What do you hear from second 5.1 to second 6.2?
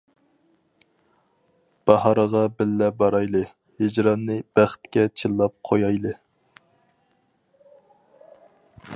چىللاپ قويايلى.